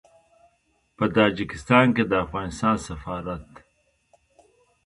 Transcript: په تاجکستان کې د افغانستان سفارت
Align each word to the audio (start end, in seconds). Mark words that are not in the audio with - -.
په 0.97 1.05
تاجکستان 1.15 1.85
کې 1.95 2.03
د 2.07 2.13
افغانستان 2.25 2.75
سفارت 2.87 3.47